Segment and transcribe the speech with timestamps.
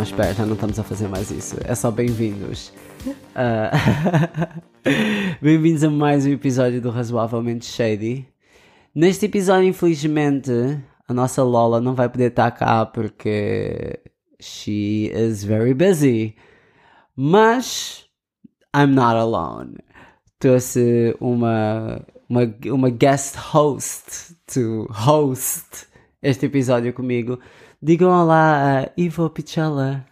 [0.00, 1.58] Não, espera, já não estamos a fazer mais isso.
[1.62, 2.72] É só bem-vindos.
[3.06, 3.68] Uh,
[5.42, 8.26] bem-vindos a mais um episódio do Razoavelmente Shady.
[8.94, 10.50] Neste episódio, infelizmente,
[11.06, 14.00] a nossa Lola não vai poder estar cá porque
[14.40, 16.34] she is very busy.
[17.14, 18.06] Mas
[18.74, 19.74] I'm not alone.
[20.38, 25.86] Trouxe uma, uma, uma guest host to host
[26.22, 27.38] este episódio comigo.
[27.82, 30.04] Digam olá a Ivo Pichella.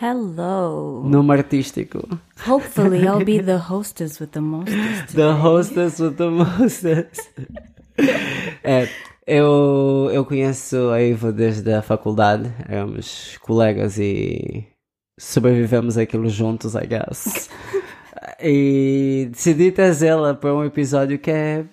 [0.00, 1.02] Hello.
[1.04, 2.20] Nome artístico.
[2.46, 5.12] Hopefully, I'll be the hostess with the mostest.
[5.12, 7.28] The hostess with the mostest.
[8.62, 8.88] é,
[9.26, 12.48] eu, eu conheço a Ivo desde a faculdade.
[12.68, 14.68] Éramos colegas e
[15.18, 17.50] sobrevivemos aquilo juntos, I guess.
[18.40, 21.64] e decidi trazê-la para um episódio que é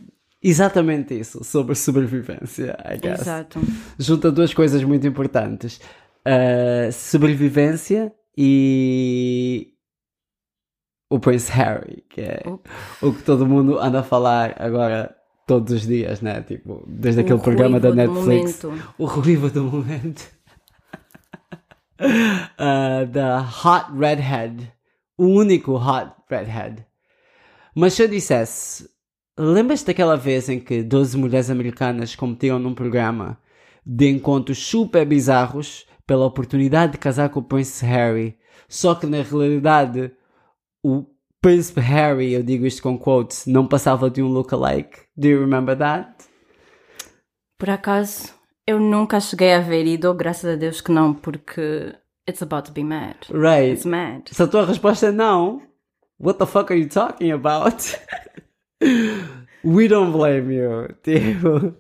[0.44, 3.22] exatamente isso, sobre sobrevivência, I guess.
[3.22, 3.60] Exato.
[3.98, 5.80] Junta duas coisas muito importantes:
[6.28, 9.74] uh, sobrevivência e
[11.10, 12.42] o Prince Harry, que é
[13.02, 16.42] o que todo mundo anda a falar agora todos os dias, né?
[16.42, 18.64] Tipo, desde O aquele programa da Netflix.
[18.64, 18.94] momento.
[18.98, 20.24] O ruivo do momento.
[22.04, 24.74] Uh, da Hot Redhead.
[25.18, 26.86] O único Hot Redhead.
[27.74, 28.90] Mas se eu dissesse,
[29.38, 33.38] lembras daquela vez em que 12 mulheres americanas competiram num programa
[33.86, 38.38] de encontros super bizarros pela oportunidade de casar com o Prince Harry,
[38.68, 40.12] só que na realidade
[40.84, 41.06] o
[41.42, 45.02] Príncipe Harry, eu digo isto com quotes, não passava de um lookalike.
[45.16, 46.26] Do you remember that?
[47.58, 48.34] Por acaso,
[48.66, 51.94] eu nunca cheguei a ver e dou graças a Deus que não, porque
[52.30, 53.18] it's about to be mad.
[53.30, 53.74] Right.
[53.74, 54.30] It's mad.
[54.32, 55.62] Se a tua resposta é não,
[56.18, 57.76] what the fuck are you talking about?
[59.64, 60.90] We don't blame you.
[61.02, 61.74] Tipo,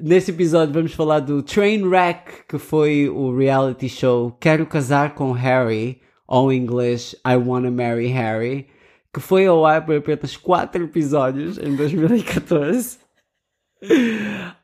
[0.00, 6.00] neste episódio vamos falar do Trainwreck, que foi o reality show Quero Casar com Harry,
[6.28, 8.66] ou em inglês I Wanna Marry Harry,
[9.12, 12.98] que foi ao ar por apenas 4 episódios em 2014.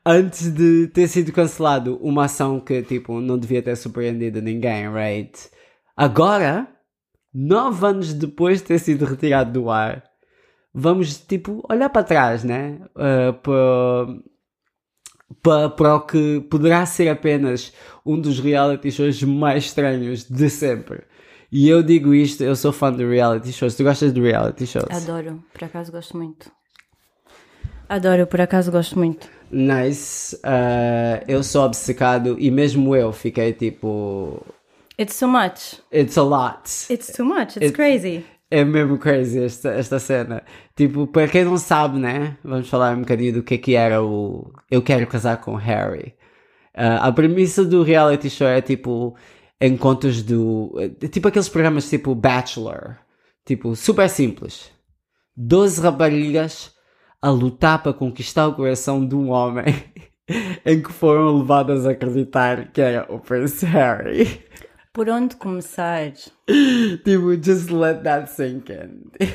[0.05, 5.49] Antes de ter sido cancelado, uma ação que, tipo, não devia ter surpreendido ninguém, right?
[5.95, 6.67] Agora,
[7.33, 10.03] nove anos depois de ter sido retirado do ar,
[10.73, 12.79] vamos, tipo, olhar para trás, né?
[12.95, 14.07] Uh, para,
[15.41, 17.73] para, para o que poderá ser apenas
[18.05, 21.03] um dos reality shows mais estranhos de sempre.
[21.51, 23.75] E eu digo isto, eu sou fã de reality shows.
[23.75, 24.89] Tu gostas de reality shows?
[24.89, 26.51] Adoro, por acaso gosto muito.
[27.87, 29.27] Adoro, por acaso gosto muito.
[29.51, 30.35] Nice.
[30.37, 34.41] Uh, eu sou obcecado e mesmo eu fiquei tipo.
[34.99, 35.79] It's too much.
[35.91, 36.63] It's a lot.
[36.91, 37.57] It's too much.
[37.57, 38.25] It's It- crazy.
[38.53, 40.43] É mesmo crazy esta, esta cena.
[40.75, 42.37] Tipo, para quem não sabe, né?
[42.43, 46.13] Vamos falar um bocadinho do que é que era o Eu Quero Casar com Harry.
[46.75, 49.15] Ah, a premissa do reality show é tipo
[49.59, 50.71] encontros do.
[50.77, 52.97] é Tipo aqueles programas tipo Bachelor.
[53.43, 54.69] Tipo, super simples.
[55.35, 56.75] 12 raparigas
[57.19, 59.65] a lutar para conquistar o coração de um homem
[60.63, 64.45] em que foram levadas a acreditar que era o Prince Harry.
[64.93, 66.13] Por onde começar?
[67.03, 69.09] Tipo, just let that sink in.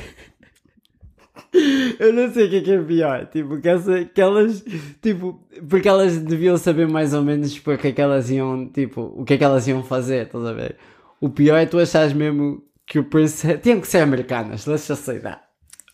[1.99, 4.63] Eu não sei o que é que é pior, tipo, que, essa, que elas,
[5.01, 9.25] tipo, porque elas deviam saber mais ou menos porque é que elas iam, tipo, o
[9.25, 10.77] que é que elas iam fazer, estás a ver?
[11.19, 15.19] O pior é tu achares mesmo que o Prince, tinham que ser americanas, just say
[15.19, 15.41] that.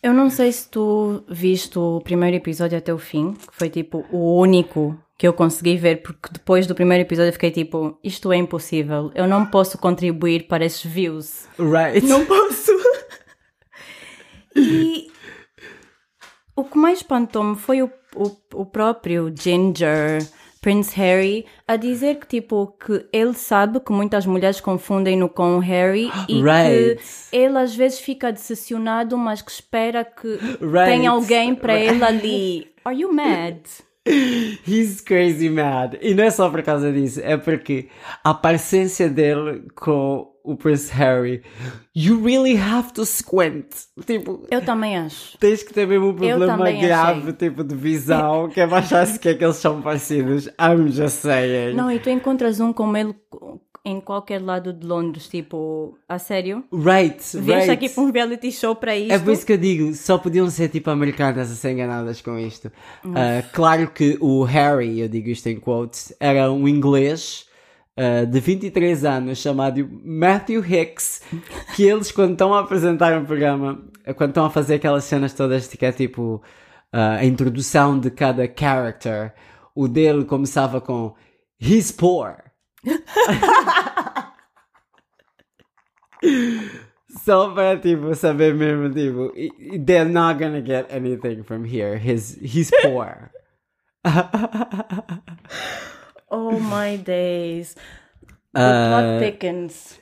[0.02, 4.04] Eu não sei se tu viste o primeiro episódio até o fim, que foi tipo
[4.12, 8.30] o único que eu consegui ver, porque depois do primeiro episódio eu fiquei tipo, isto
[8.32, 11.46] é impossível, eu não posso contribuir para esses views.
[11.58, 12.06] Right?
[12.06, 12.70] Não posso.
[14.54, 15.10] e
[16.54, 20.18] o que mais espantou-me foi o, o, o próprio Ginger,
[20.60, 25.60] Prince Harry, a dizer que tipo que ele sabe que muitas mulheres confundem-no com o
[25.60, 26.96] Harry e Right.
[27.30, 30.28] que ele às vezes fica decepcionado, mas que espera que
[30.60, 30.90] Right.
[30.90, 31.88] tenha alguém para Right.
[31.94, 32.72] ele ali.
[32.84, 33.60] Are you mad?
[34.66, 35.96] He's crazy mad.
[36.00, 37.88] E não é só por causa disso, é porque
[38.22, 41.42] a parecência dele com o Prince Harry,
[41.94, 43.66] you really have to squint.
[44.06, 45.36] Tipo, Eu também acho.
[45.38, 47.32] tens que ter mesmo um problema grave, achei.
[47.32, 50.46] tipo, de visão, que é achar que é que eles são parecidos.
[50.60, 51.74] I'm just saying.
[51.74, 53.12] Não, e tu encontras um como ele
[53.86, 56.64] em qualquer lado de Londres, tipo, a sério?
[56.72, 57.70] Right, Vieste right.
[57.70, 59.12] aqui para um reality show para isto?
[59.12, 62.36] É por isso que eu digo, só podiam ser tipo americanas a ser enganadas com
[62.36, 62.70] isto.
[63.04, 67.46] Ah, claro que o Harry, eu digo isto em quotes, era um inglês
[67.96, 71.22] ah, de 23 anos chamado Matthew Hicks,
[71.76, 73.84] que eles quando estão a apresentar um programa,
[74.16, 76.42] quando estão a fazer aquelas cenas todas que é tipo
[76.92, 79.32] ah, a introdução de cada character,
[79.76, 81.14] o dele começava com
[81.60, 82.45] He's poor.
[87.24, 89.32] Só para, tipo, saber mesmo, tipo,
[89.84, 91.96] they're not gonna get anything from here.
[91.98, 93.30] His, he's poor.
[96.30, 97.74] oh my days.
[98.54, 99.98] The Uh, plot thickens.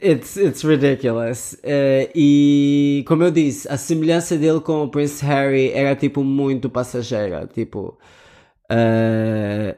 [0.00, 1.54] It's, it's ridiculous.
[1.64, 6.70] Uh, e, como eu disse, a semelhança dele com o Prince Harry era, tipo, muito
[6.70, 7.46] passageira.
[7.46, 7.98] Tipo,
[8.70, 9.74] uh,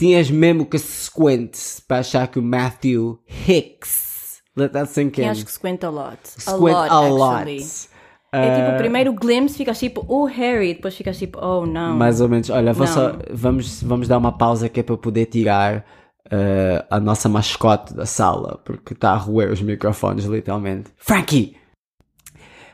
[0.00, 1.54] tinhas mesmo que squint
[1.86, 5.90] para achar que o Matthew Hicks, let that sink in, Eu acho que squint a
[5.90, 6.18] lot.
[6.24, 7.34] A squint lot, a lot.
[7.36, 7.90] actually.
[8.32, 11.96] É tipo, Uh, o primeiro glimpse ficas tipo, oh Harry, depois ficas tipo, oh não.
[11.96, 12.48] Mais ou menos.
[12.48, 15.84] Olha, só, vamos, vamos dar uma pausa que é para poder tirar
[16.30, 20.90] eh, a nossa mascote da sala, porque está a roer os microfones, literalmente.
[20.96, 21.56] Frankie!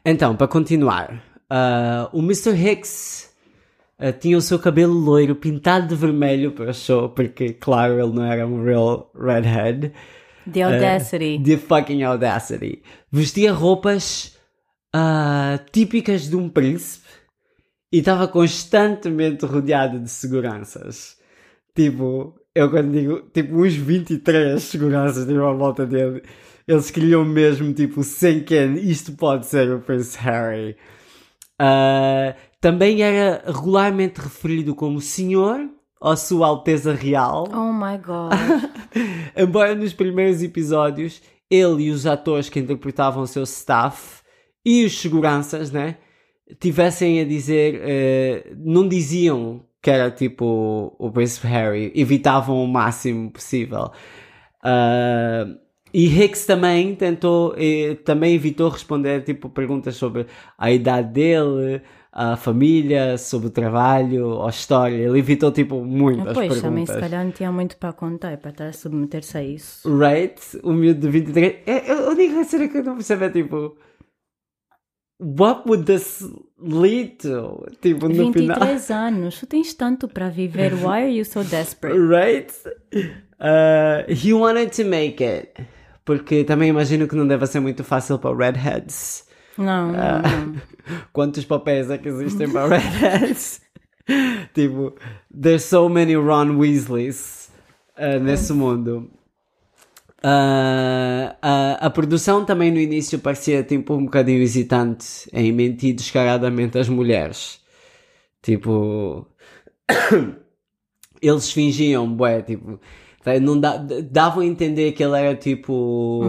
[0.05, 2.50] Então, para continuar, ah, o Mr.
[2.55, 3.25] Hicks
[3.99, 8.13] ah, tinha o seu cabelo loiro pintado de vermelho para o show, porque, claro, ele
[8.13, 9.93] não era um real redhead.
[10.51, 11.43] The audacity.
[11.43, 12.83] The fucking audacity.
[13.11, 14.37] Vestia roupas
[14.95, 17.07] ah, típicas de um príncipe
[17.93, 21.17] e estava constantemente rodeado de seguranças.
[21.75, 26.23] Tipo, eu quando digo, tipo, uns 23 seguranças tipo, à volta dele.
[26.67, 30.77] Eles queriam mesmo, tipo, sem quem isto pode ser o Prince Harry.
[31.59, 32.35] Ah,
[32.67, 35.71] também era regularmente referido como Senhor
[36.01, 37.47] ou Sua Alteza Real.
[37.55, 38.33] Oh my god.
[39.39, 44.21] Embora nos primeiros episódios ele e os atores que interpretavam o seu staff
[44.65, 45.99] e os seguranças, né,
[46.59, 53.31] tivessem a dizer, eh, não diziam que era tipo o Príncipe Harry, evitavam o máximo
[53.31, 53.93] possível.
[54.61, 55.47] Ah,
[55.95, 60.27] e Hicks também tentou, eh, também evitou responder tipo perguntas sobre
[60.59, 61.81] a idade dele,
[62.19, 64.97] a família, sobre o trabalho, a história.
[64.97, 66.63] Ele evitou tipo muitas pois, perguntas.
[66.63, 69.99] também se calhar não tinha muito para contar para estar a submeter-se a isso.
[69.99, 70.41] Right?
[70.63, 71.57] O miúdo de 23.
[71.67, 73.77] É, a única cena que eu não percebo é tipo.
[75.21, 76.27] What would this
[76.59, 77.67] lead to?
[77.83, 78.61] Tipo, no final.
[78.61, 80.73] 23 anos, tu tens tanto para viver.
[80.83, 81.99] Why are you so desperate?
[81.99, 82.51] Right?
[83.39, 85.53] Uh, he wanted to make it.
[86.03, 89.25] Porque também imagino que não deve ser muito fácil para redheads.
[89.58, 90.56] Não, não.
[91.12, 93.61] Quantos papéis é que existem para redheads?
[94.55, 94.94] tipo,
[95.31, 97.50] there's so many Ron Weasleys
[97.99, 99.11] uh, nesse mundo.
[100.23, 106.79] Ah, a, a produção também no início parecia tipo um bocadinho hesitante em mentir descaradamente
[106.79, 107.61] às mulheres.
[108.43, 109.26] Tipo,
[111.23, 112.81] eles fingiam, bué, tipo,
[113.23, 113.76] tá, não dá-
[114.11, 116.23] davam a entender que ele era tipo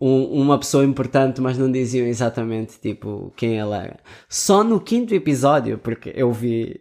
[0.00, 3.96] um- uma pessoa importante, mas não diziam exatamente tipo quem ele era.
[4.28, 6.80] Só no quinto episódio, porque eu vi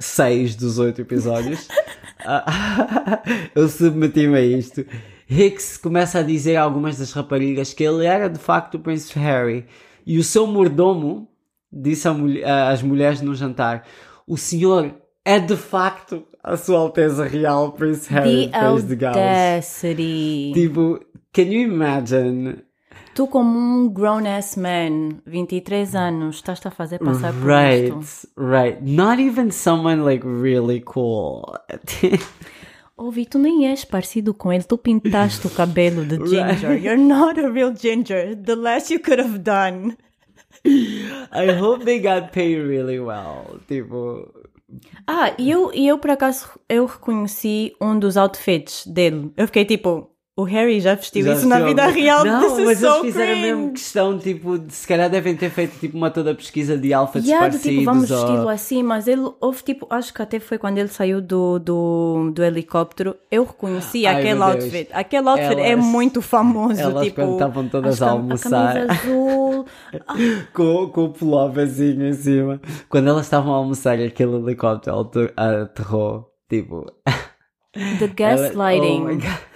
[0.00, 1.68] seis dos oito episódios,
[2.26, 3.22] ah,
[3.54, 4.84] eu submeti-me a isto.
[5.28, 9.18] Hicks começa a dizer a algumas das raparigas que ele era de facto o Príncipe
[9.18, 9.64] Harry
[10.06, 11.28] e o seu mordomo
[11.72, 12.06] disse
[12.70, 13.84] às mulheres no jantar:
[14.26, 14.94] O senhor
[15.24, 19.16] é de facto a Sua Alteza Real Prince Harry The Gals.
[19.16, 20.52] audacity.
[20.54, 21.00] Tipo,
[21.36, 22.62] can you imagine?
[23.14, 28.28] Tu como um grown-ass man, 23 anos, estás a fazer passar por Right, isto.
[28.36, 28.78] right.
[28.82, 31.44] Not even someone like really cool.
[32.98, 36.78] Ouvi, tu nem és parecido com ele, tu pintaste o cabelo de ginger.
[36.78, 38.34] You're not a real ginger.
[38.36, 39.96] The less you could have done.
[40.64, 43.60] I hope they got paid really well.
[43.68, 44.30] Tipo,
[45.06, 49.30] Ah, e eu, e eu por acaso, eu reconheci um dos outfits dele.
[49.36, 52.24] Eu fiquei tipo, o Harry já vestiu já isso na vestiu vida algum- real.
[52.24, 53.40] Não, mas so eles fizeram cringe.
[53.46, 57.26] mesmo questão, tipo, de, se calhar devem ter feito tipo uma toda pesquisa de outfits
[57.26, 60.58] Yeah, do tipo, vamos ou- vesti-lo assim, mas ele houve tipo, acho que até foi
[60.58, 64.88] quando ele saiu do, do, do helicóptero, eu reconheci Ai, aquele outfit.
[64.92, 67.16] Aquele outfit é Elas- muito famoso, elas tipo.
[67.16, 68.76] quando estavam todas as a almoçar.
[68.76, 69.64] A azul.
[70.52, 72.60] com, com o pulloverzinho em cima.
[72.90, 76.26] Quando elas estavam a almoçar, aquele helicóptero aterrou.
[76.50, 76.84] Tipo,
[77.72, 79.06] The ela- gaslighting.
[79.06, 79.55] oh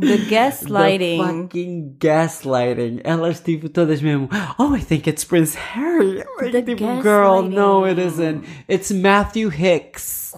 [0.00, 1.18] The The gaslighting.
[1.18, 3.00] fucking gaslighting.
[3.04, 4.28] Elas, tipo, todas mesmo.
[4.58, 6.22] Oh, I think it's Prince Harry.
[6.50, 8.44] The tipo, girl, no, it isn't.
[8.68, 10.34] It's Matthew Hicks.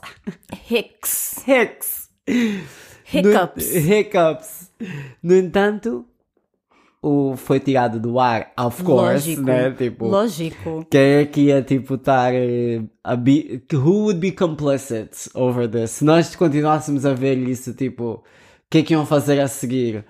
[0.52, 1.42] Hicks.
[1.46, 2.08] Hicks.
[3.04, 3.74] Hiccups.
[3.74, 4.70] No, hiccups.
[5.22, 6.04] No entanto,
[7.02, 9.42] o foi tirado do ar, of course, Lógico.
[9.42, 9.70] né?
[9.72, 10.86] Tipo, Lógico.
[10.90, 12.80] quem é que ia, tipo, estar eh,
[13.72, 15.90] who would be complicit over this?
[15.92, 18.22] Se nós continuássemos a ver isso, tipo,
[18.72, 20.04] que é que iam fazer a seguir?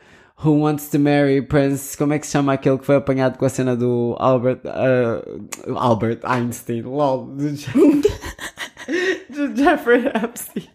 [0.45, 1.97] Who wants to marry Prince?
[1.97, 5.77] Como é que se chama aquele que foi apanhado com a cena do Albert, uh,
[5.77, 7.71] Albert Einstein, lol, do, Je-
[9.31, 10.69] do Jeffrey Epstein.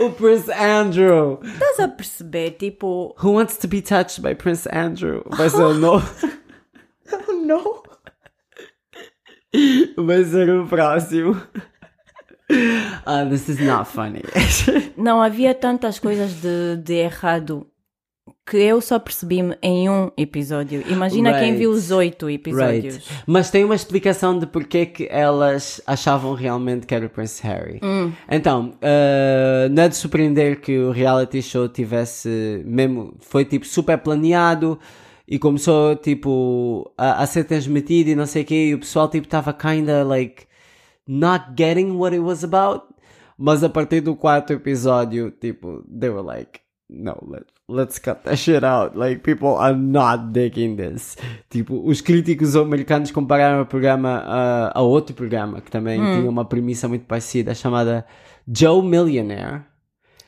[0.00, 1.38] o Prince Andrew.
[1.42, 2.52] Estás a perceber?
[2.52, 5.22] Tipo, Who wants to be touched by Prince Andrew?
[5.36, 6.08] Vai ser o novo.
[7.28, 7.82] oh no.
[10.06, 11.36] Vai ser o próximo.
[13.06, 14.22] Ah, this is not funny.
[14.96, 17.66] Não, havia tantas coisas de, de errado
[18.48, 20.82] que eu só percebi-me em um episódio.
[20.88, 21.58] Imagina quem Right.
[21.58, 22.96] viu os oito episódios.
[22.96, 23.22] Right.
[23.26, 27.80] Mas tem uma explicação de porque que elas achavam realmente que era o Prince Harry.
[28.30, 33.98] Então, uh, não é de surpreender que o reality show tivesse mesmo, foi tipo super
[33.98, 34.78] planeado
[35.26, 39.08] e começou tipo a, a ser transmitido e não sei o que e o pessoal
[39.08, 40.44] tipo estava kinda like
[41.12, 42.86] not getting what it was about.
[43.38, 48.36] Mas a partir do quarto episódio, tipo, they were like, no, let, let's cut that
[48.36, 48.96] shit out.
[48.96, 51.16] Like, people are not digging this.
[51.50, 56.44] Tipo, os críticos americanos compararam o programa a, a outro programa que também tinha uma
[56.44, 58.06] premissa muito parecida, chamada
[58.46, 59.64] Joe Millionaire.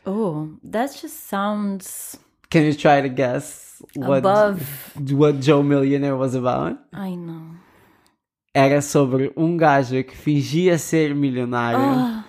[0.07, 2.19] Oh, that just sounds
[2.51, 4.63] Can you try to guess what, above.
[5.13, 6.79] what Joe Millionaire was about?
[6.93, 7.64] Ai não.
[8.55, 11.81] Era sobre um gajo que fingia ser milionário.
[11.81, 12.25] Ah,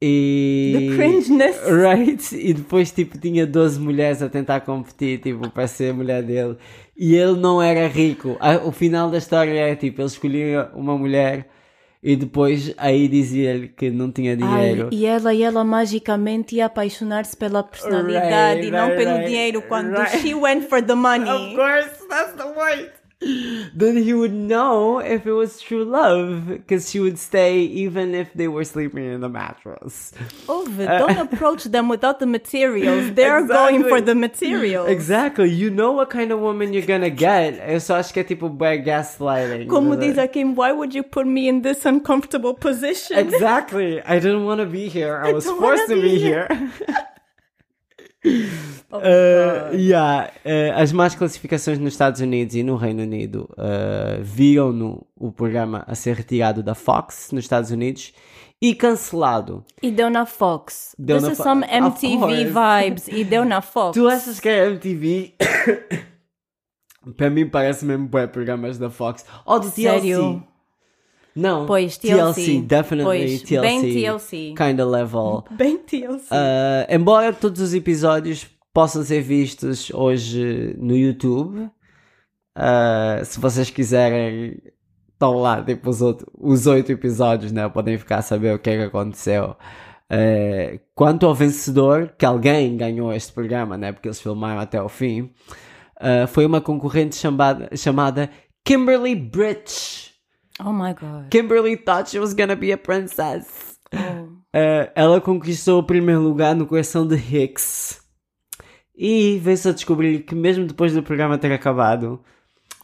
[0.00, 0.72] E.
[0.90, 1.56] the cringeness.
[1.66, 2.36] Right?
[2.36, 6.58] E depois, tipo, tinha 12 mulheres a tentar competir, tipo, para ser a mulher dele.
[6.94, 8.36] E ele não era rico.
[8.64, 11.48] O final da história é, tipo, ele escolhia uma mulher
[12.06, 14.90] e depois aí dizia-lhe que não tinha dinheiro.
[14.92, 19.16] Ai, e ela e ela magicamente ia apaixonar-se pela personalidade Right, e não right, pelo
[19.16, 20.18] right, dinheiro quando right.
[20.18, 21.30] she went for the money.
[21.30, 22.90] Of course, that's the point.
[23.74, 28.32] Then he would know if it was true love, because she would stay even if
[28.34, 30.12] they were sleeping in the mattress.
[30.48, 33.12] Oh, Ouve, uh, don't approach them without the materials.
[33.14, 34.88] They're going for the materials.
[34.88, 37.60] Exactly, you know what kind of woman you're gonna get.
[37.68, 39.68] Eu só acho que é tipo bad gaslighting.
[39.68, 43.18] Como diz a Kim, why would you put me in this uncomfortable position?
[43.18, 44.00] Exactly.
[44.02, 45.20] I didn't want to be here.
[45.24, 46.48] I was forced to be be here.
[48.90, 50.30] Oh, Uh, yeah.
[50.44, 55.82] uh, as más classificações nos Estados Unidos e no Reino Unido uh, viram-no o programa
[55.88, 58.12] a ser retirado da Fox nos Estados Unidos
[58.62, 59.64] e cancelado.
[59.82, 60.94] E deu na Fox.
[60.96, 63.08] Deu This na is Fo- some MTV vibes.
[63.08, 63.94] E deu na Fox.
[63.98, 65.34] Tu achas que é MTV?
[67.16, 69.24] Para mim parece mesmo bué programas da Fox.
[69.44, 69.82] Ou do TLC.
[69.82, 70.42] Sério?
[71.34, 71.66] Não.
[71.66, 72.60] Pois, TLC.
[72.60, 73.60] definitely Pois, TLC.
[73.60, 74.36] bem TLC.
[74.56, 75.44] Kind of level.
[75.50, 76.26] Bem TLC.
[76.32, 81.68] Uh, embora todos os episódios possam ser vistos hoje no YouTube,
[82.56, 84.58] uh, se vocês quiserem,
[85.12, 87.68] estão lá, tipo, os, outro- os oito episódios, né?
[87.68, 89.56] Podem ficar a saber o que é que aconteceu.
[90.12, 93.90] Uh, quanto ao vencedor, que alguém ganhou este programa, né?
[93.92, 95.22] Porque eles filmaram até o fim,
[96.00, 98.30] uh, foi uma concorrente chamada, chamada
[98.64, 100.03] Kimberly Bridge.
[100.60, 101.28] Oh my god.
[101.30, 103.78] Kimberly thought she was gonna be a princess.
[103.92, 104.24] Oh.
[104.56, 108.00] Uh, ela conquistou o primeiro lugar no coração de Hicks.
[108.96, 112.20] E veio-se a descobrir que mesmo depois do programa ter acabado,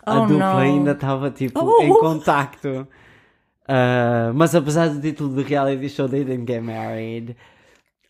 [0.05, 0.59] a Oh, dupla não.
[0.59, 1.83] ainda estava tipo Oh.
[1.83, 2.89] em contacto.
[3.69, 7.37] Uh, mas apesar do título do reality show, they didn't get married.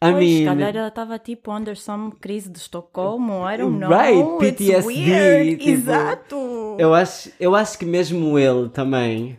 [0.03, 3.91] I Pois, mean, calhar ela estava tipo under some crise de Estocolmo, I don't know.
[3.91, 5.57] Right, It's PTSD, weird.
[5.59, 6.77] tipo, Exato.
[6.79, 9.39] eu acho, eu acho que mesmo ele também.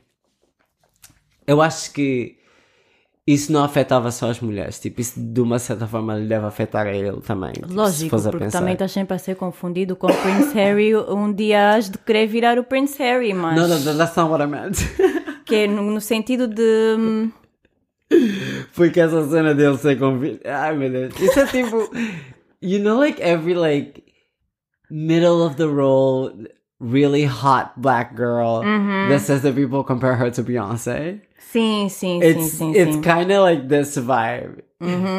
[1.52, 2.38] Eu acho que
[3.28, 4.80] isso não afetava só as mulheres.
[4.80, 7.52] Tipo, isso de uma certa forma lhe deve afetar a ele também.
[7.54, 8.60] tipo, Lógico, porque pensar.
[8.60, 10.96] também estás sempre a ser confundido com o Prince Harry.
[10.96, 13.56] Um dia has de querer virar o Prince Harry, mas.
[13.56, 14.78] No, no, no, that's not what I meant.
[15.46, 16.96] Que é no, no sentido de.
[16.98, 17.32] hum,
[18.74, 20.42] Porque essa cena dele ser convidado.
[20.46, 21.20] Ai meu Deus.
[21.20, 21.90] Isso é tipo.
[22.62, 24.04] You know, like every like
[24.90, 26.48] middle of the road,
[26.82, 29.10] really hot black girl Mm-hmm.
[29.10, 31.22] that says that people compare her to Beyonce.
[31.52, 32.76] Sim, sim, It's, sim, sim.
[32.76, 33.02] it's sim.
[33.04, 34.64] kind of like this vibe.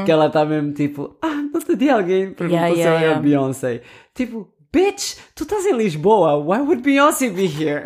[0.04, 2.96] Que ela tá mesmo tipo, ah, no outro dia alguém perguntou Yeah, se yeah, eu
[2.96, 3.20] era yeah.
[3.22, 3.82] Beyoncé.
[4.14, 7.84] Tipo, bitch, tu estás em Lisboa, why would Beyoncé be here?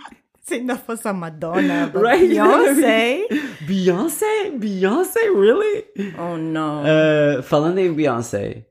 [0.42, 2.28] Se ainda fosse a Madonna, Right?
[2.30, 3.26] Beyoncé.
[3.66, 4.50] Beyoncé?
[4.58, 5.20] Beyoncé?
[5.30, 5.84] Really?
[6.18, 6.82] Oh no.
[6.82, 8.64] Uh, falando em Beyoncé,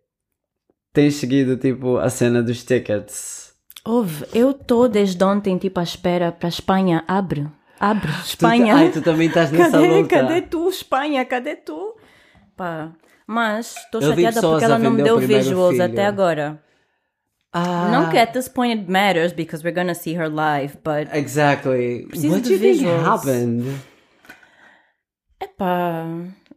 [0.94, 3.39] tens seguido tipo a cena dos tickets?
[3.86, 7.04] Ouve, eu estou desde ontem tipo à espera para a Espanha.
[7.08, 7.48] Abre,
[7.80, 8.74] abre, Espanha.
[8.76, 10.10] Tu, ai, tu também estás nessa cadê, luta.
[10.10, 11.26] cadê tu, Espanha?
[11.26, 11.96] Cadê tu?
[12.58, 12.92] Pá,
[13.26, 15.84] mas estou chateada porque ela não me deu visuals filho.
[15.86, 16.62] até agora.
[17.52, 21.10] Ah, Não que at this point it matters because we're gonna see her live, but
[21.16, 22.06] Exactly.
[22.30, 23.08] What do you think visuals.
[23.08, 23.82] happened?
[25.42, 26.06] epá,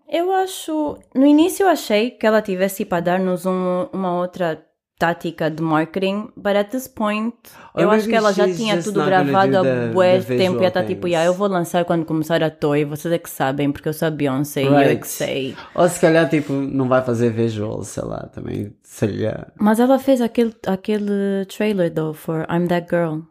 [0.09, 0.99] eu acho.
[1.15, 4.63] No início eu achei que ela tivesse para dar-nos um- uma outra
[5.03, 7.35] tática de marketing, but at this point,
[7.75, 10.69] Or eu acho que ela já tinha tudo gravado do há bué tempo e visual
[10.69, 13.89] está tipo, yeah, eu vou lançar quando começar a toy, vocês é que sabem, porque
[13.89, 15.01] eu sou a Beyoncé e eu é Right.
[15.01, 15.57] que sei.
[15.75, 19.49] Ou se calhar, tipo, não vai fazer visual, sei lá, também seria.
[19.59, 23.23] Mas ela fez aquele, aquele trailer, though, for I'm That Girl.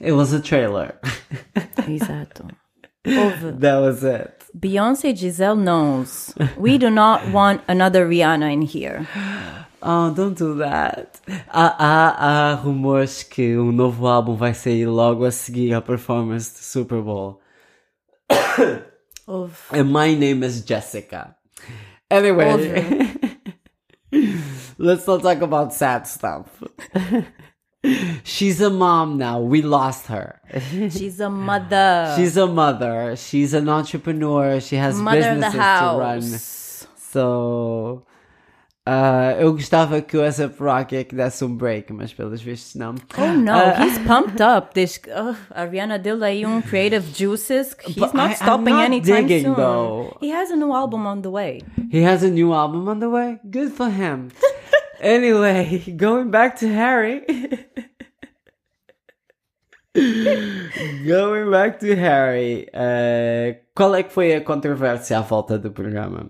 [0.00, 0.94] It was a trailer.
[1.88, 2.46] Exato.
[3.04, 3.58] Houve.
[3.58, 4.30] That was it.
[4.54, 6.32] Beyoncé Giselle knows.
[6.56, 9.06] We do not want another Rihanna in here.
[9.82, 11.20] Oh, don't do that.
[11.48, 16.50] Há, há, há rumores que um novo álbum vai sair logo a seguir a performance
[16.50, 17.40] do Super Bowl.
[19.26, 19.58] Houve.
[19.72, 21.36] And my name is Jessica.
[22.10, 22.46] Anyway,
[24.78, 26.46] let's not talk about sad stuff.
[28.24, 29.40] She's a mom now.
[29.40, 30.40] We lost her.
[30.70, 32.14] She's a mother.
[32.16, 33.14] She's a mother.
[33.16, 34.60] She's an entrepreneur.
[34.60, 36.22] She has mother businesses to run.
[36.96, 38.06] So,
[38.86, 42.74] uh, eu gostava que o ASAP Rocky é que desse um break, mas pelos vistos
[42.76, 42.94] não.
[43.18, 44.72] Oh no, Uh, he's pumped up.
[44.74, 47.76] This, uh, a Rihanna deu aí um creative juices.
[47.86, 49.54] He's not I- stopping not anytime digging, soon.
[49.56, 50.16] though.
[50.20, 51.62] He has a new album on the way.
[51.90, 53.38] He has a new album on the way.
[53.50, 54.28] Good for him.
[55.00, 57.22] anyway, going back to Harry.
[61.06, 62.66] going back to Harry.
[62.74, 66.26] uh, qual é que foi a controvérsia à volta do programa?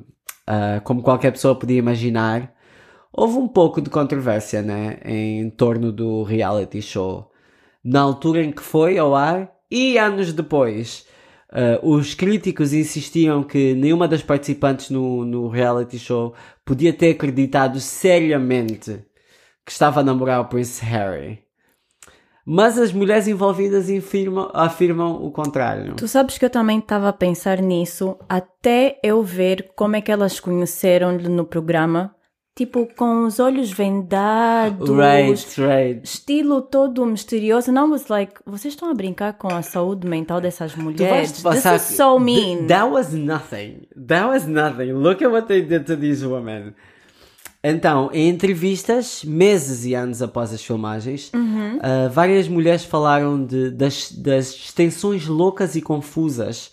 [0.49, 2.53] Uh, como qualquer pessoa podia imaginar,
[3.13, 4.99] houve um pouco de controvérsia, né?
[5.05, 7.31] Em torno do reality show.
[7.85, 11.07] Na altura em que foi ao ar e anos depois.
[11.51, 17.81] Uh, os críticos insistiam que nenhuma das participantes no, no reality show podia ter acreditado
[17.81, 19.05] seriamente
[19.65, 21.46] que estava a namorar o Prince Harry.
[22.49, 25.95] Mas as mulheres envolvidas afirmam, afirmam o contrário.
[25.97, 30.13] Tu sabes que eu também estava a pensar nisso até eu ver como é que
[30.13, 32.15] elas conheceram-lhe no programa.
[32.55, 34.89] Tipo, com os olhos vendados.
[34.89, 36.01] Right, right.
[36.05, 37.71] Estilo todo misterioso.
[37.71, 41.43] I was like, vocês estão a brincar com a saúde mental dessas Tu mulheres?
[41.43, 42.59] vais This is so mean.
[42.59, 43.83] Th- That was nothing.
[44.09, 44.93] That was nothing.
[44.93, 46.75] Look at what they did to these women.
[47.63, 51.77] Então, em entrevistas, meses e anos após as filmagens, Uhum.
[51.79, 56.71] uh, várias mulheres falaram de, das, das extensões loucas e confusas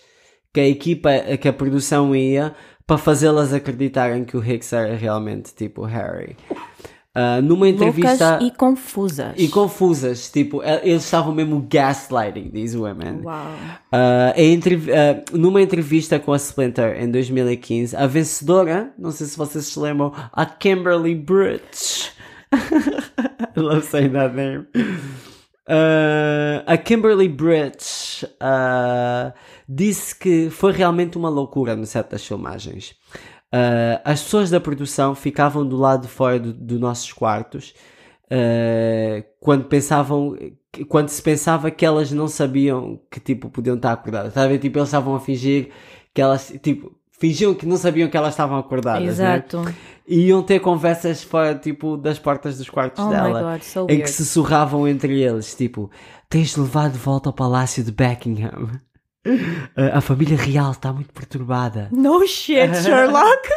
[0.52, 2.54] que a equipa, que a produção ia
[2.86, 6.36] para fazê-las acreditarem que o Hicks era realmente tipo Harry.
[7.16, 8.30] Uh, numa entrevista.
[8.32, 9.34] Loucas e confusas.
[9.36, 13.20] e confusas, tipo, eh, eles estavam mesmo gaslighting these women.
[13.22, 13.46] Uau.
[13.92, 19.38] Uh, entrev- uh, numa entrevista com a Splinter em 2015, a vencedora, não sei se
[19.38, 22.10] vocês se lembram, a Kimberly Bridge.
[22.52, 24.66] I love saying that name.
[26.66, 28.26] A Kimberly Bridge
[29.68, 32.94] disse que foi realmente uma loucura no set das filmagens.
[33.54, 37.72] Uh, as pessoas da produção ficavam do lado de fora do, dos nossos quartos
[38.24, 40.36] uh, quando pensavam
[40.88, 44.34] quando se pensava que elas não sabiam que tipo podiam estar acordadas.
[44.34, 44.58] Ver?
[44.58, 45.68] Tipo, eles estavam a fingir
[46.12, 49.18] que elas tipo fingiam que não sabiam que elas estavam acordadas.
[49.18, 49.36] né?
[49.36, 49.62] Exato.
[50.04, 54.00] E iam ter conversas fora tipo das portas dos quartos Oh dela God, so em
[54.00, 55.88] que se sussurravam entre eles, tipo,
[56.28, 58.80] tens de levar de volta ao palácio de Buckingham.
[59.92, 61.88] A família real está muito perturbada.
[61.92, 63.48] No shit, Sherlock.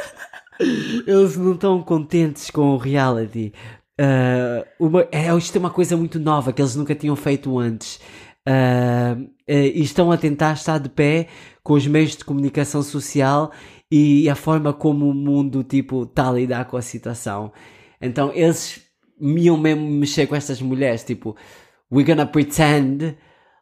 [1.06, 3.54] Eles não estão contentes com o reality.
[4.00, 8.00] Uh, uma, é, isto é uma coisa muito nova que eles nunca tinham feito antes.
[8.48, 11.28] Uh, uh, e estão a tentar estar de pé
[11.62, 13.52] com os meios de comunicação social
[13.92, 17.52] e a forma como o mundo tipo está a lidar com a situação.
[18.02, 18.82] Então eles
[19.20, 21.36] iam mesmo mexer com estas mulheres, tipo,
[21.92, 23.18] we're gonna pretend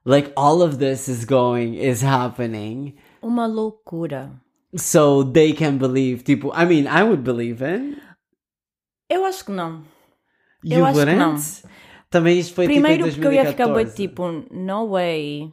[0.06, 2.94] like all of this is going, is happening.
[3.22, 4.32] Uma loucura.
[4.78, 7.98] So they can believe, tipo, I mean, I would believe it.
[9.10, 9.84] Eu acho que não.
[10.64, 11.36] You Eu acho que não.
[12.10, 13.96] Também isto foi Primeiro tipo porque eu ia ficar 2014.
[13.96, 15.52] tipo, no way.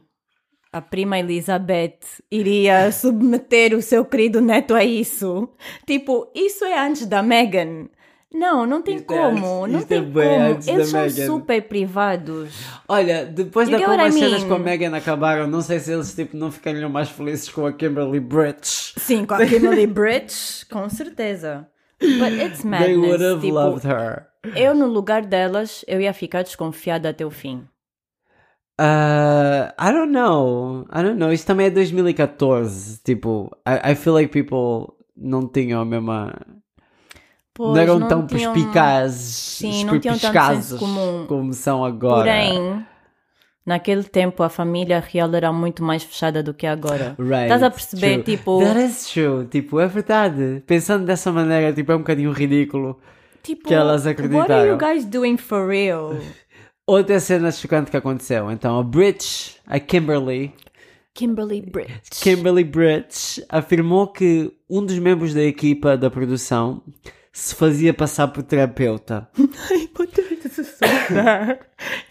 [0.71, 1.99] A prima Elizabeth
[2.31, 5.49] iria submeter o seu querido neto a isso.
[5.85, 7.89] Tipo, isso é antes da Meghan.
[8.33, 9.67] Não, não tem é como.
[9.67, 10.69] não é tem bué como.
[10.71, 11.25] Eles são Meghan.
[11.27, 12.53] super privados.
[12.87, 16.13] Olha, depois You da como as cenas com a Megan acabaram, não sei se eles
[16.15, 18.93] tipo, não ficariam mais felizes com a Kimberly Bridge.
[18.97, 21.67] Sim, com a Kimberly Bridge, com certeza.
[22.01, 23.21] But it's They would madness.
[23.21, 24.27] have Tipo, loved her.
[24.55, 27.67] eu no lugar delas, eu ia ficar desconfiada até o fim.
[28.81, 30.85] Uh, I don't know.
[30.91, 31.31] I don't know.
[31.31, 32.99] Isto também é 2014.
[33.03, 36.33] Tipo, I, I feel like people não tinham a mesma.
[37.55, 41.25] Pois, não eram tão tinham- perspicazes, Sim, não tinham tanto senso comum.
[41.27, 42.23] como são agora.
[42.23, 42.83] Porém,
[43.65, 47.15] naquele tempo a família real era muito mais fechada do que agora.
[47.19, 48.37] Right, Estás a perceber, true.
[48.37, 49.45] tipo, That is true.
[49.45, 50.63] Tipo, é verdade.
[50.65, 52.99] Pensando dessa maneira, tipo, é um bocadinho ridículo.
[53.43, 54.65] Tipo, Que elas What are acreditaram.
[54.71, 56.15] you guys doing for real?
[56.87, 58.51] Outra cena chocante que aconteceu.
[58.51, 60.51] Então, a Bridge, a Kimberly,
[61.13, 62.09] Kimberly Britt.
[62.11, 66.81] Kimberly Bridge, afirmou que um dos membros da equipa da produção
[67.33, 69.27] se fazia passar por terapeuta.
[69.71, 71.59] Ai, but this is so bad.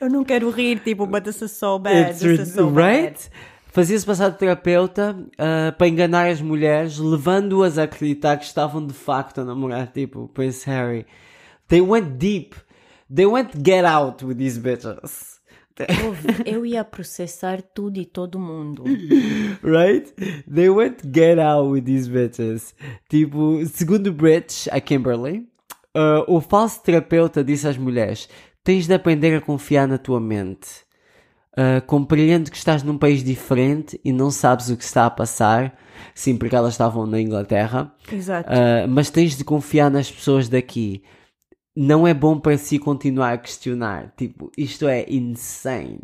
[0.01, 2.11] Eu não quero rir, tipo, but this is so bad.
[2.11, 3.13] It's This is so right?
[3.13, 3.31] bad.
[3.73, 8.93] Fazia-se passar de terapeuta ah, para enganar as mulheres, levando-as a acreditar que estavam de
[8.93, 11.07] facto a namorar, tipo, Prince Harry.
[11.69, 12.55] They went deep.
[13.09, 15.32] They went get out with these bitches.
[16.45, 18.85] Eu ia processar tudo e todo mundo.
[19.63, 20.13] right?
[20.53, 22.75] They went get out with these bitches.
[23.09, 25.47] Tipo, segundo Bridge, a Kimberly,
[25.95, 28.29] ah, o falso terapeuta disse às mulheres:
[28.65, 30.83] tens de aprender a confiar na tua mente.
[31.55, 35.79] Uh, compreendo que estás num país diferente e não sabes o que está a passar.
[36.15, 37.95] Sim, porque elas estavam na Inglaterra.
[38.11, 38.49] Exato.
[38.49, 41.03] Uh, mas tens de confiar nas pessoas daqui.
[41.75, 44.13] Não é bom para si continuar a questionar.
[44.17, 46.01] Tipo, isto é insane.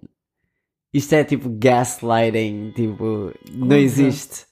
[0.92, 2.72] Isto é tipo gaslighting.
[2.74, 4.46] Tipo, não existe.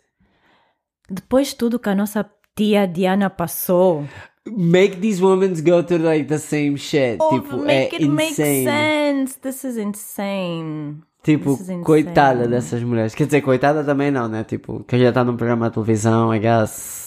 [1.08, 4.04] Depois de tudo que a nossa tia Diana passou,
[4.48, 7.18] Make these women go through like the same shit.
[7.30, 8.64] tipo, make é it make insane.
[8.64, 9.38] sense.
[9.40, 11.02] This is insane.
[11.24, 11.82] Tipo, is insane.
[11.82, 13.12] coitada dessas mulheres.
[13.14, 14.44] Quer dizer, coitada também não, né?
[14.44, 17.05] Tipo, que já está num programa de televisão, I guess.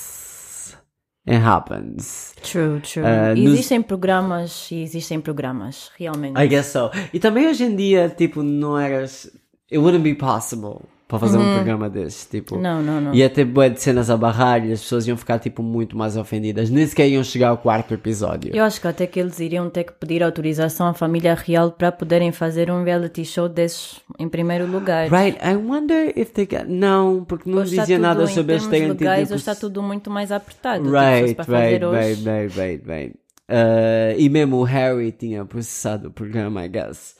[1.27, 2.34] It happens.
[2.41, 3.03] True, true.
[3.03, 6.39] Uh, nos- existem programas e existem programas, realmente.
[6.41, 6.89] I guess so.
[7.13, 9.25] E também hoje em dia, tipo, não eras.
[9.71, 12.30] It wouldn't be possible para fazer um programa desse.
[12.30, 12.62] Tipo, Uhum.
[12.62, 13.13] Não, não, não.
[13.15, 16.15] ia ter bué de cenas a barrar e as pessoas iam ficar, tipo, muito mais
[16.15, 16.69] ofendidas.
[16.69, 18.56] Nem sequer iam chegar ao quarto episódio.
[18.56, 21.91] Eu acho que até que eles iriam ter que pedir autorização à família real para
[21.91, 25.10] poderem fazer um reality show desses em primeiro lugar.
[25.12, 26.65] Right, I wonder if they got.
[26.67, 29.00] Não, porque não Hoje está dizia nada sobre eles terem tido.
[29.00, 30.84] legais, tipo, hoje está tudo muito mais apertado.
[30.84, 32.00] Tipo, Right, right, fazer hoje.
[32.00, 33.15] right, right, right, right.
[33.50, 37.17] Uh, e mesmo o Harry tinha processado o programa, I guess.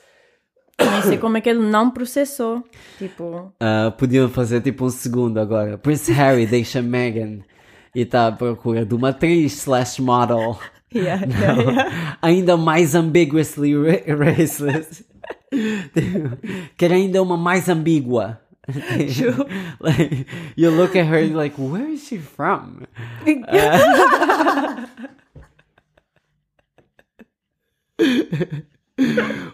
[0.80, 2.64] Nem sei como é que ele não processou.
[2.98, 5.78] Tipo, Uh, podiam fazer tipo um segundo agora.
[5.78, 7.40] Prince Harry deixa Meghan
[7.94, 10.58] e está à procura de uma atriz slash model.
[10.94, 12.18] yeah, yeah, yeah.
[12.22, 15.04] ainda mais ambiguously ra- racist.
[16.78, 18.40] Quer ainda uma mais ambígua.
[19.80, 22.86] like, you look at her like, where is she from?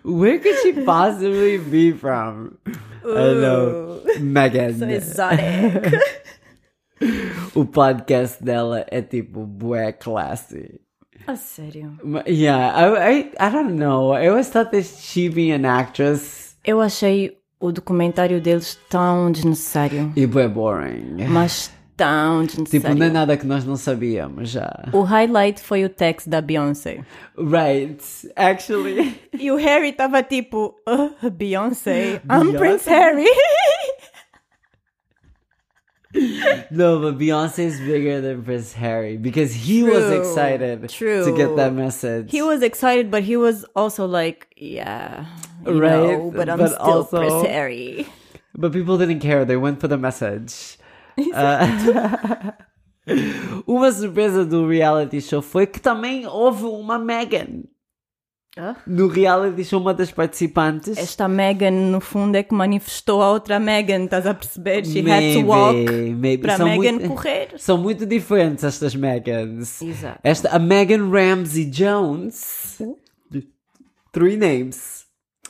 [0.03, 2.57] Where could she possibly be from?
[2.67, 4.01] I don't know.
[4.19, 4.77] Megan.
[4.79, 5.93] so exotic.
[7.53, 10.79] O podcast dela é tipo bué classy.
[11.27, 11.97] A sério.
[12.03, 14.13] Ma- Yeah, I, I, I don't know.
[14.13, 20.11] I always thought that she being an actress Eu achei o documentário deles tão desnecessário.
[20.15, 21.27] e bué boring.
[21.27, 21.71] Mas
[22.69, 24.69] Tipo, não é nada que nós não sabíamos já.
[24.91, 27.05] O highlight foi o text da Beyoncé.
[27.37, 28.03] Right,
[28.35, 29.19] actually.
[29.37, 32.57] E o Harry tava tipo, "Uh, Beyoncé, I'm Beyoncé?
[32.57, 33.25] Prince Harry.
[36.71, 41.25] No, but Beyonce is bigger than Prince Harry because he was True, excited true.
[41.25, 42.31] to get that message.
[42.31, 45.25] he was excited, but he was also like, yeah,
[45.65, 48.07] Right, know, but I'm but still also- Prince Harry.
[48.57, 50.77] But people didn't care, they went for the message.
[51.17, 52.53] Uh,
[53.65, 57.63] uma surpresa do reality show foi que também houve uma Megan.
[58.57, 58.75] Ah?
[58.87, 60.97] No reality show, uma das participantes.
[60.97, 64.85] Esta Megan, no fundo, é que manifestou a outra Megan, estás a perceber?
[64.85, 66.37] She had to walk maybe.
[66.37, 67.49] para São Megan muito- correr.
[67.57, 69.81] São muito diferentes estas Megans.
[69.81, 70.19] Exato.
[70.23, 72.81] Esta, a Megan Ramsey Jones,
[74.13, 75.05] three names,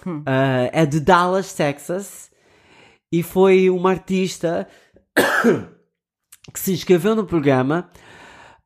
[0.07, 2.31] uh, é de Dallas, Texas,
[3.11, 4.67] e foi uma artista
[6.53, 7.89] que se inscreveu no programa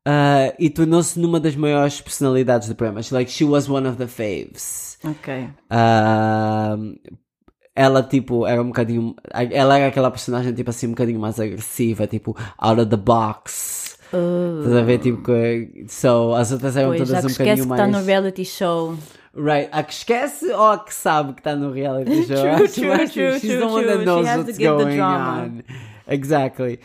[0.08, 3.02] uh, e tornou-se numa das maiores personalidades do programa.
[3.02, 4.98] She, like, she was one of the faves.
[5.04, 5.50] Ok.
[5.72, 6.96] Um,
[7.76, 9.16] ela, tipo, era um bocadinho.
[9.32, 13.98] Ela era aquela personagem, tipo assim, um bocadinho mais agressiva, tipo, out of the box.
[14.12, 15.86] Estás a ver, tipo, que.
[15.88, 17.82] So, as outras eram Pois, todas que um bocadinho que mais.
[17.82, 18.98] está no reality show.
[19.36, 22.36] Right, a que esquece ou a que sabe que está no reality show?
[22.36, 24.06] True, true, true, She's the true, one that true.
[24.06, 25.44] knows She has to give the drama.
[25.44, 25.64] on.
[26.10, 26.80] Exactly.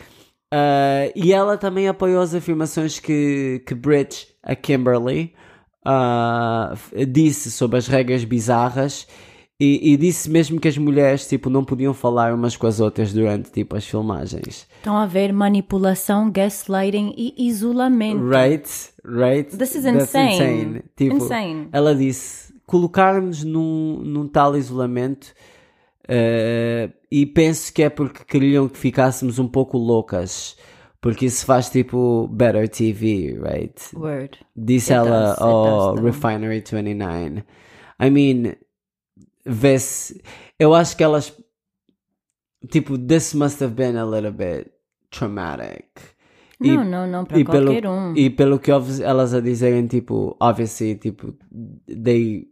[0.53, 5.33] Uh, e ela também apoiou as afirmações que, que Bridge, a Kimberly,
[5.85, 9.07] uh, disse sobre as regras bizarras
[9.59, 13.13] e, e disse mesmo que as mulheres tipo, não podiam falar umas com as outras
[13.13, 14.67] durante tipo, as filmagens.
[14.77, 18.23] Estão a ver manipulação, gaslighting e isolamento.
[18.23, 18.69] Right?
[19.03, 19.57] Right?
[19.57, 20.83] This is That's insane.
[20.95, 21.69] Tipo, Insane.
[21.71, 25.33] Ela disse: colocar-nos num, num tal isolamento
[26.07, 26.89] eh,
[27.21, 30.57] e penso que é porque queriam que ficássemos um pouco loucas.
[30.99, 33.79] Porque isso faz tipo better TV, right?
[33.95, 34.39] Word.
[34.53, 36.03] Disse It ela ao though.
[36.03, 37.43] Refinery 29.
[38.01, 38.55] I mean,
[39.45, 40.21] vê-se.
[40.59, 41.31] Eu acho que elas.
[42.69, 44.71] Tipo, this must have been a little bit
[45.09, 45.85] traumatic.
[46.61, 48.13] E- Não, não, não, para e pelo, qualquer um.
[48.15, 51.33] e pelo que elas a dizerem, tipo, obviously, tipo,
[52.03, 52.47] they,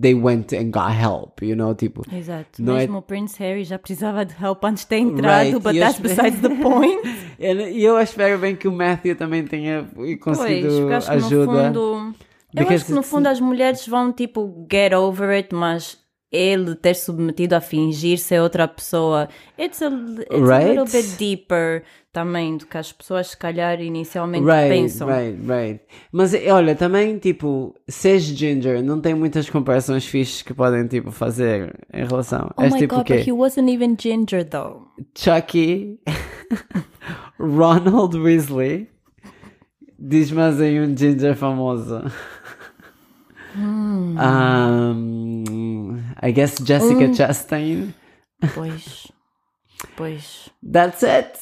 [0.00, 2.62] they went and got help, you know, tipo, Exato.
[2.62, 5.60] não é- Mesmo o Prince Harry já precisava de help antes de ter entrado, Right,
[5.60, 7.00] but that's espero- besides the point.
[7.38, 11.26] e eu espero bem que o Matthew também tenha Pois, conseguido porque acho que no
[11.26, 11.46] ajuda.
[11.66, 12.14] fundo.
[12.54, 15.98] Eu acho que no fundo as mulheres vão tipo get over it, mas
[16.32, 20.64] ele ter submetido a fingir ser outra pessoa, it's a, it's Right.
[20.64, 25.08] a little bit deeper também do que as pessoas se calhar inicialmente Right, pensam.
[25.08, 25.80] right, right.
[26.10, 31.74] Mas olha, também, tipo, seres ginger, não tem muitas comparações fixes que podem, tipo, fazer
[31.92, 32.50] em relação.
[32.56, 33.14] Oh És my tipo god, quê?
[33.18, 34.86] but he wasn't even ginger though.
[35.16, 35.98] Chucky,
[37.38, 38.88] Ronald Weasley,
[39.98, 42.02] diz-me assim um ginger famoso.
[43.54, 44.16] Hmm.
[44.18, 45.44] Um,
[46.22, 47.14] I guess Jessica Um.
[47.14, 47.94] Chastain.
[48.54, 49.10] Pois,
[49.96, 51.38] pois, That's it.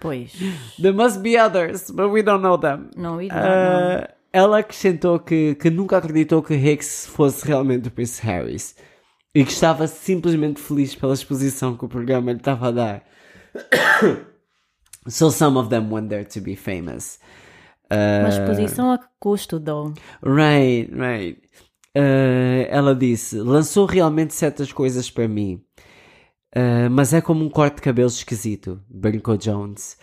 [0.00, 0.32] pois.
[0.78, 2.90] There must be others, but we don't know them.
[2.96, 4.00] Não, we don't know.
[4.02, 8.76] Uh, ela acrescentou que, que nunca acreditou que Hicks fosse realmente o Prince Harris
[9.34, 13.02] e que estava simplesmente feliz pela exposição que o programa lhe estava a dar.
[15.08, 17.18] so some of them went there to be famous.
[17.90, 19.94] Uh, Mas exposição a que custo, though?
[20.22, 21.40] Right, right.
[21.98, 25.62] Uh, ela disse: lançou realmente certas coisas para mim,
[26.56, 29.98] Uh, mas é como um corte de cabelo esquisito, brincou Jones.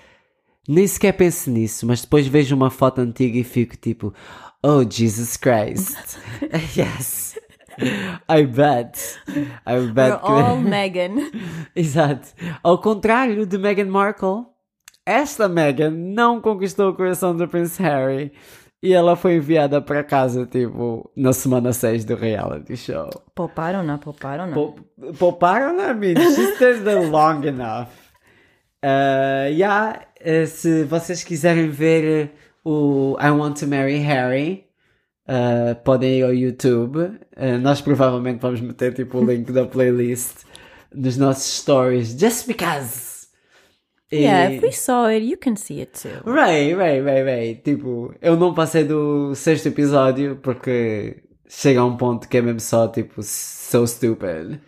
[0.68, 4.14] Nem sequer penso nisso, mas depois vejo uma foto antiga e fico tipo:
[4.64, 5.98] Oh, Jesus Christ.
[6.78, 7.38] yes.
[8.30, 9.20] I bet.
[9.66, 10.22] I bet.
[10.24, 11.32] We're all Megan.
[11.76, 12.28] Exato.
[12.64, 14.46] Ao contrário de Meghan Markle,
[15.06, 18.32] esta Meghan não conquistou o coração do Prince Harry
[18.86, 23.10] e ela foi enviada para casa, tipo, na semana 6 do reality show.
[23.34, 24.54] Pouparam-na, pouparam-na.
[24.54, 24.76] Pou-
[25.18, 27.90] Pouparam-na, I mean, she stayed there long enough.
[28.84, 32.32] Uh, yeah, uh, se vocês quiserem ver
[32.66, 34.66] uh, o I Want to Marry Harry,
[35.28, 36.98] uh, podem ir ao YouTube.
[37.00, 40.46] Uh, nós provavelmente vamos meter tipo o link da playlist
[40.94, 43.15] nos nossos stories, just because.
[44.14, 46.22] Yeah, if we saw it, you can see it too.
[46.30, 47.62] Right, right, right, right.
[47.64, 52.60] Tipo, eu não passei do sexto episódio porque chega a um ponto que é mesmo
[52.60, 54.60] só tipo so stupid.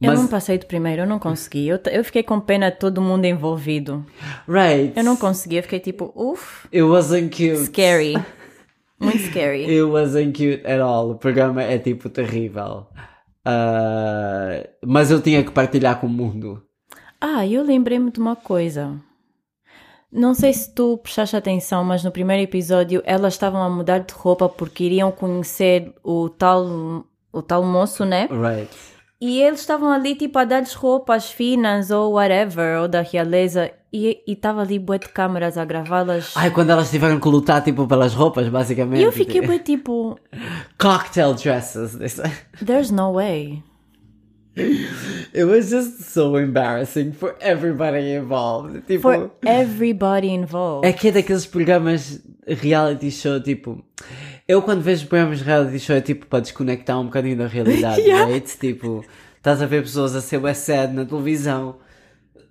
[0.00, 1.68] Eu Mas- não passei do primeiro, eu não consegui.
[1.68, 4.04] Eu, eu fiquei com pena de todo mundo envolvido.
[4.48, 4.92] Right.
[4.96, 7.66] Eu não consegui, eu fiquei tipo, uff, It wasn't cute.
[7.66, 8.14] scary.
[9.00, 9.64] Muito scary.
[9.70, 11.10] It wasn't cute at all.
[11.10, 12.86] O programa é tipo terrível.
[13.44, 16.62] Ah, mas eu tinha que partilhar com o mundo.
[17.24, 18.96] Ah, eu lembrei-me de uma coisa.
[20.10, 24.12] Não sei se tu prestaste atenção, mas no primeiro episódio elas estavam a mudar de
[24.12, 28.28] roupa porque iriam conhecer o tal, o tal moço, né?
[28.28, 28.68] Right.
[29.20, 34.20] E eles estavam ali tipo a dar-lhes roupas finas ou whatever, ou da realeza, e
[34.26, 36.32] estava ali bué de câmaras a gravá-las.
[36.34, 39.00] Ai, quando elas tiveram que lutar tipo pelas roupas, basicamente.
[39.00, 40.18] E eu fiquei bué tipo,
[40.76, 41.96] Cocktail dresses.
[42.66, 43.62] there's no way.
[45.34, 48.82] It was just so embarrassing for everybody involved.
[48.86, 50.86] Tipo, For everybody involved.
[50.86, 53.82] É que é daqueles programas reality show, tipo.
[54.46, 58.26] Eu quando vejo programas reality show é tipo para desconectar um bocadinho da realidade, Yeah.
[58.30, 58.58] right?
[58.58, 59.04] Tipo,
[59.36, 61.76] estás a ver pessoas a ser sad na televisão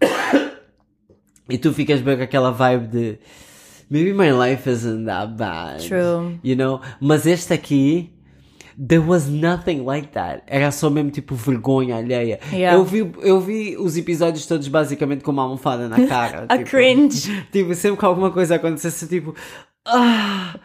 [1.49, 3.19] e tu ficas bem com aquela vibe de
[3.89, 5.85] maybe my life isn't that bad.
[5.87, 6.39] True.
[6.43, 6.81] You know?
[6.99, 8.11] Mas este aqui.
[8.77, 10.43] There was nothing like that.
[10.47, 12.39] Era só mesmo tipo vergonha alheia.
[12.51, 12.77] Yeah.
[12.77, 16.45] Eu, vi, eu vi os episódios todos basicamente com uma almofada na cara.
[16.47, 17.45] A tipo, cringe.
[17.51, 19.35] Tipo, sempre que alguma coisa acontecesse, tipo,
[19.85, 20.55] ah,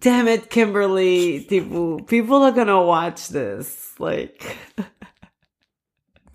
[0.00, 1.46] damn it, Kimberly.
[1.48, 3.92] Tipo, people are gonna watch this.
[3.98, 4.44] Like,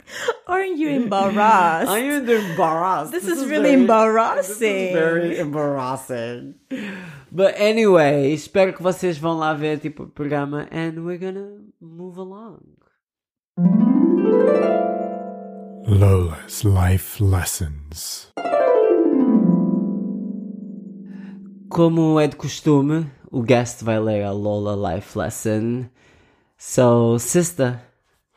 [0.48, 1.90] Aren't you embarrassed?
[1.90, 3.12] I am embarrassed.
[3.12, 4.60] This is really embarrassing.
[4.60, 6.56] This is very embarrassing.
[7.32, 12.18] But anyway, espero que vocês vão lá ver tipo o programa and we're gonna move
[12.18, 12.60] along.
[15.88, 18.32] Lola's Life Lessons.
[21.70, 25.90] Como é de costume, o guest vai ler a Lola Life Lesson.
[26.58, 27.82] So, sister,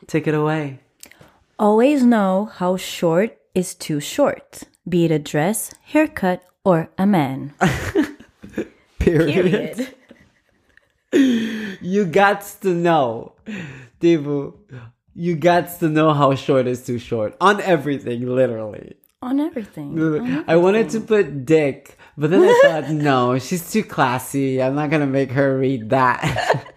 [0.05, 0.79] take it away.
[1.61, 7.53] Always know how short is too short, be it a dress, haircut, or a man.
[8.99, 9.93] Period.
[11.13, 13.33] You got to know.
[13.99, 14.55] Tipo,
[15.13, 17.35] you got to know how short is too short.
[17.41, 18.95] On everything, literally.
[19.21, 20.01] On everything.
[20.01, 24.63] On I wanted to put dick, but then I thought, no, she's too classy.
[24.63, 26.70] I'm not gonna make her read that.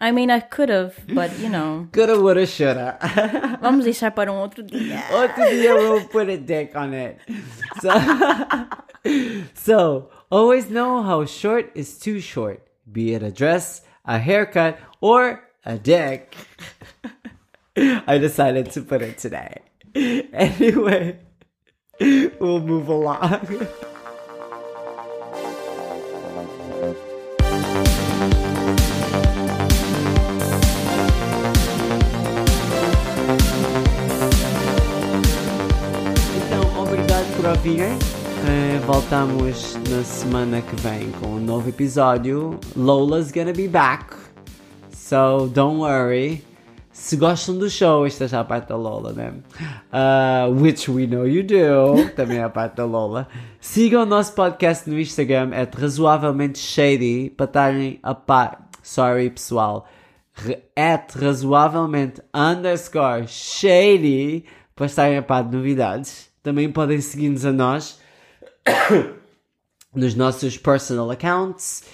[0.00, 2.98] I mean, I could have, but you know, Coulda, woulda, shoulda.
[3.60, 5.02] vamos deixar para um outro dia.
[5.10, 7.18] Outro dia we'll put a dick on it.
[7.82, 7.90] So,
[9.54, 15.42] so, always know how short is too short, be it a dress, a haircut, or
[15.64, 16.36] a dick.
[17.76, 19.62] I decided to put it today.
[19.94, 21.18] Anyway,
[22.38, 23.66] we'll move along.
[37.38, 37.96] Por ouvirem.
[38.48, 42.58] Eh, voltamos na semana que vem com um novo episódio.
[42.76, 44.12] Lola's gonna be back.
[44.90, 46.42] So don't worry.
[46.90, 49.34] Se gostam do show, esta já é a parte da Lola, né?
[49.92, 52.10] Uh, which we know you do.
[52.16, 53.28] Também é a parte da Lola.
[53.60, 58.68] Sigam o nosso podcast no Instagram, é razoavelmente shady, para estarem a par.
[58.82, 59.86] Sorry, pessoal.
[60.74, 66.27] At razoavelmente underscore shady, para estarem a par de novidades.
[66.42, 67.98] Também podem seguir-nos a nós
[69.94, 71.84] nos nossos personal accounts.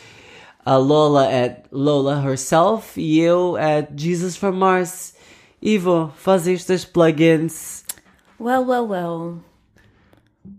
[0.64, 5.14] A Lola at Lola herself e eu at Jesus from Mars.
[5.60, 7.84] Ivo, faz estes plugins.
[8.38, 9.53] Well, well, well.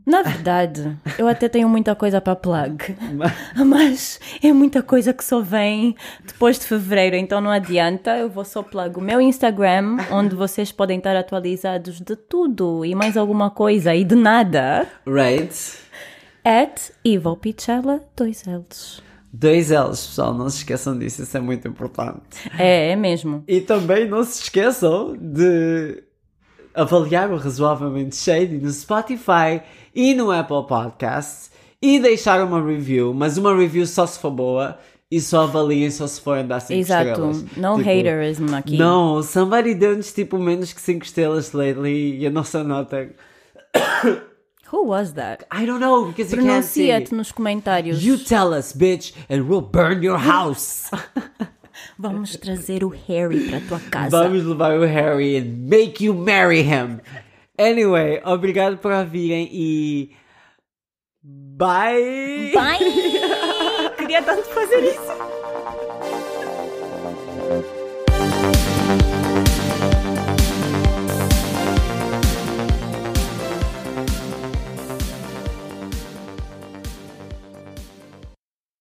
[0.05, 2.95] Na verdade, eu até tenho muita coisa para plug.
[3.65, 5.95] Mas é muita coisa que só vem
[6.25, 8.15] depois de fevereiro, então não adianta.
[8.15, 12.93] Eu vou só plug o meu Instagram, onde vocês podem estar atualizados de tudo e
[12.93, 14.87] mais alguma coisa e de nada.
[15.07, 15.53] Right?
[16.43, 19.01] At Ivo Pichella, dois L's.
[19.33, 22.21] Dois L's, pessoal, não se esqueçam disso, isso é muito importante.
[22.57, 23.43] É, é mesmo.
[23.47, 26.04] E também não se esqueçam de
[26.75, 29.61] avaliar o Razoavelmente Shady no Spotify
[29.93, 34.77] e no Apple Podcasts e deixar uma review, mas uma review só se for boa
[35.09, 37.09] e só avaliem só se for andar 5 Exato.
[37.09, 37.41] estrelas.
[37.55, 38.77] No Tipo, haterism aqui.
[38.77, 43.09] Não, somebody deu-nos tipo menos que 5 estrelas lately e a nossa nota.
[44.71, 45.45] Who was that?
[45.51, 46.87] I don't know because you can't see.
[46.87, 48.03] Pronuncia-te nos comentários.
[48.03, 50.89] You tell us, bitch, and we'll burn your house.
[51.97, 54.23] Vamos trazer o Harry para tua casa.
[54.23, 56.99] Vamos levar o Harry and make you marry him.
[57.57, 60.11] Anyway, obrigado por ouvirem e.
[61.23, 62.51] Bye!
[62.53, 63.95] Bye!
[63.97, 65.34] Queria tanto fazer isso.